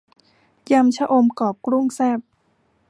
[0.71, 2.19] ยำชะอมกรอบกุ้งแซ่บ